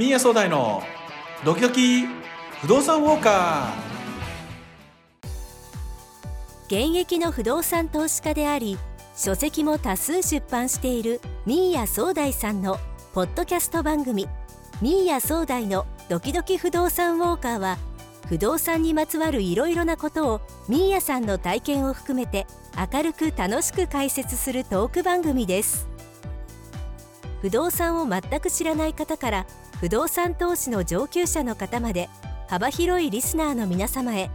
[0.00, 0.82] ミーヤ総大の
[1.44, 2.06] ドキドキ
[2.62, 6.88] 不動産ウォーカー。
[6.88, 8.78] 現役の不動産投資家であり
[9.14, 12.78] 書籍も多数出版しているミーヤ総大さんの
[13.12, 14.26] ポッドキャスト番組。
[14.80, 17.76] ミーヤ総大のドキドキ不動産ウォーカーは
[18.26, 22.46] 不動産にまつわるいろいろなことをミーヤさんの体験を含めて
[22.90, 25.89] 明るく楽しく解説するトーク番組です。
[27.40, 29.46] 不動産を全く知らない方から
[29.80, 32.08] 不動産投資の上級者の方まで
[32.48, 34.30] 幅広いリスナーの皆様へ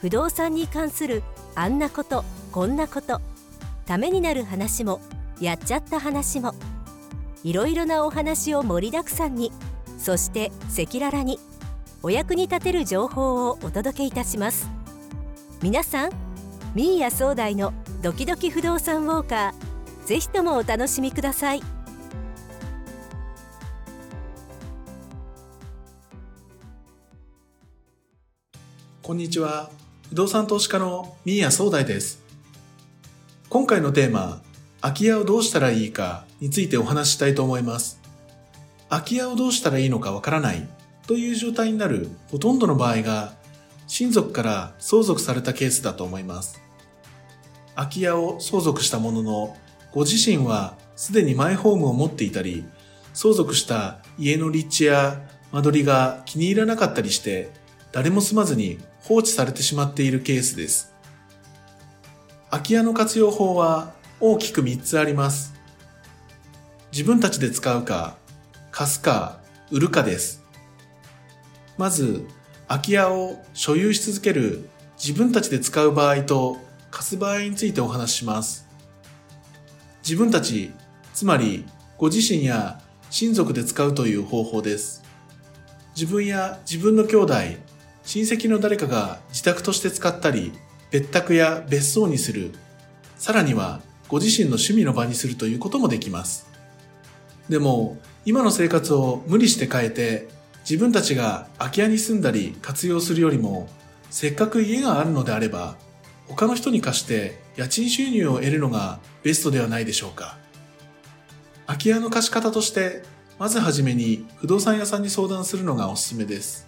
[0.00, 1.22] 不動産に関する
[1.54, 3.20] あんなことこんなこと
[3.86, 5.00] ためになる話も
[5.40, 6.54] やっちゃった話も
[7.44, 9.52] いろいろなお話を盛りだくさんに
[9.98, 11.38] そして赤裸々に
[12.02, 14.70] お役に立てる情報をお届けいたします。
[15.60, 16.10] 皆さん
[16.74, 21.77] ミーヤ総大のドキドキ不動産ウォーカーぜひともお楽しみください。
[29.08, 29.70] こんにちは。
[30.10, 32.22] 不動産投資家のミーヤ総大です。
[33.48, 34.42] 今回のテーマ
[34.82, 38.02] 空き家をどうしたらいいかについてお話ししたいと思います。
[38.90, 40.68] 空き家をどうしたらいいのかわからない。
[41.06, 43.32] という状態になるほとんどの場合が
[43.86, 46.60] 親族から相続されたケースだと思います。
[47.76, 49.56] 空き家を相続したものの、
[49.90, 52.62] ご自身はすでにマイホームを持っていたり、
[53.14, 60.94] 相続した家の立地や間取りが気に入らなかったりして、誰も住まずに放置されてしまっているケースです。
[62.50, 65.54] 空き家の活用法は大きく3つあります。
[66.92, 68.16] 自分たちで使うか、
[68.70, 70.42] 貸すか、売るかです。
[71.76, 72.26] まず、
[72.66, 76.58] 空き家を所有し続ける自分たちで使う場合と
[76.90, 78.66] 貸す場合についてお話しします。
[80.02, 80.72] 自分たち、
[81.14, 81.64] つまり
[81.96, 85.02] ご自身や親族で使うという方法です。
[85.94, 87.34] 自分や自分の兄弟、
[88.08, 90.54] 親戚の誰かが自宅として使ったり、
[90.90, 92.52] 別宅や別荘にする、
[93.18, 96.48] さらにはご自身の趣味の場にするということもできます。
[97.50, 100.26] でも、今の生活を無理して変えて
[100.60, 103.68] 自分たちが空き家に住んだり活用するよりも、
[104.08, 105.76] せっかく家があるのであれば、
[106.28, 110.38] 他の人に貸して家賃収入を得るのがベストではないでしょうか。
[111.66, 113.02] 空き家の貸し方として、
[113.38, 116.67] まずはじめに不動産屋さんに相談するのがおすすめです。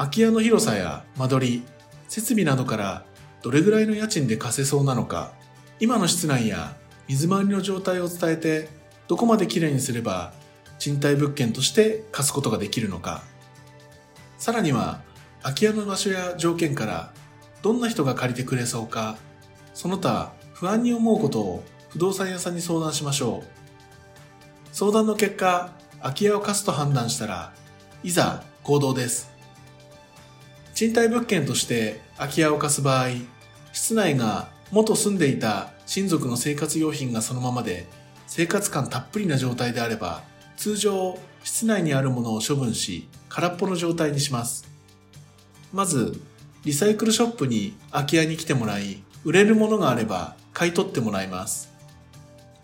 [0.00, 1.62] 空き家の広さや間取り、
[2.08, 3.04] 設備などから
[3.42, 5.32] どれぐらいの家賃で貸せそうなのか、
[5.78, 6.74] 今の室内や
[7.06, 8.70] 水回りの状態を伝えて、
[9.08, 10.32] どこまできれいにすれば
[10.78, 13.22] 賃貸物件として貸すことができるのか、
[14.38, 15.02] さらには
[15.42, 17.12] 空き家の場所や条件から
[17.60, 19.18] どんな人が借りてくれそうか、
[19.74, 23.48] その他不安に思うことを不動産屋さんに相談しましょう。
[24.72, 27.52] 相談の結果、空き家を貸すと判断したら、
[28.02, 29.28] いざ行動です。
[30.80, 33.08] 賃貸物件として空き家を貸す場合、
[33.70, 37.86] 室内が元住んでいた親族の生活用品がそのままで
[38.26, 40.22] 生活感たっぷりな状態であれば
[40.56, 44.66] 通常室内にあるものを処分し空っぽの状態にします。
[45.70, 46.18] まず
[46.64, 51.70] リサイクルショップに空き家に来てもらい売れるものがあれば買い取ってもらいます。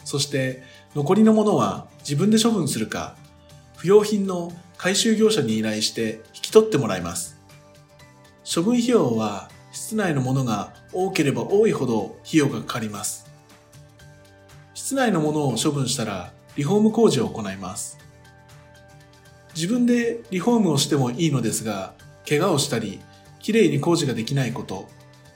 [0.07, 0.63] そして
[0.95, 3.15] 残りのものは自分で処分するか
[3.77, 7.36] 不要品の回収業者に依頼して引き取ってもらいます。
[8.57, 13.31] 処分費用は室内のものが多ければ多いほど費用がかかります
[14.75, 17.99] 室内のものを処分したらリフォーム工事を行います。
[19.55, 21.93] 自分でリフォームをしてもいいのですが、
[22.27, 23.01] 怪我をしたり、
[23.41, 24.89] きれいに工事ができないこと、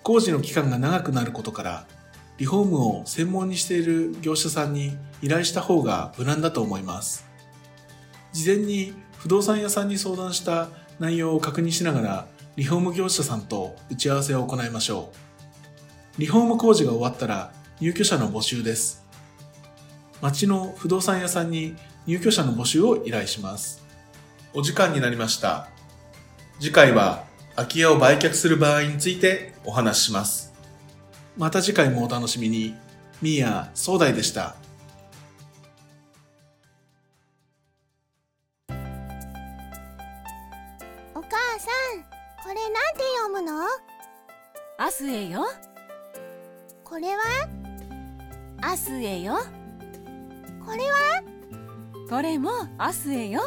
[0.02, 1.86] 工事の期間が長くなることから、
[2.38, 7.26] リフォームを専門にしている業者さんに依頼した方が無難だと思います。
[8.32, 12.26] 事前に不動産屋さんに相談した内容を確認しながら、
[12.56, 15.10] リフォーム業者さんと打ち合わせを行いましょ
[16.18, 16.20] う。
[16.20, 19.04] リフォーム工事が終わったら入居者の募集です。
[20.20, 23.82] 町の不動産屋さんに入居者の募集を依頼します。
[24.52, 25.68] お時間になりました。
[26.58, 27.24] 次回は
[27.56, 30.52] 空き家を売却する場合についてお話しします。
[31.36, 32.74] また次回もお楽しみに。
[33.22, 34.56] ミーヤ総大でした。
[44.82, 45.44] アスエよ。
[46.84, 47.22] これは？
[48.62, 49.34] アスエよ。
[50.64, 51.22] これは？
[52.08, 53.42] これもアスエよ。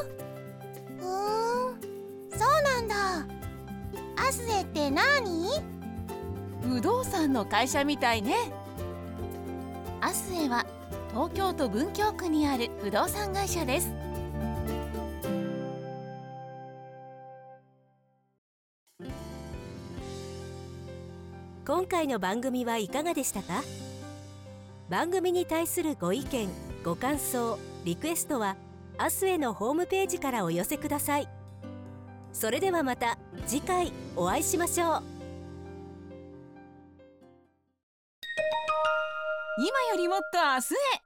[0.99, 1.07] ふー
[1.71, 1.81] ん。
[2.29, 2.95] そうなんだ。
[4.15, 5.47] アスエって何？
[6.61, 8.35] 不動産の会社みたいね。
[10.01, 10.67] アスエは
[11.09, 13.89] 東京都文京区にある不動産会社です
[21.65, 23.63] 今回の番組はいかがでしたか？
[24.89, 26.49] 番組に対するご意見
[26.83, 28.57] ご感想リクエストは
[28.99, 31.29] 明日へのホームページからお寄せください。
[32.33, 33.17] それではまた
[33.47, 35.03] 次回お会いしましょう。
[39.57, 41.02] 今よりもっと明日へ。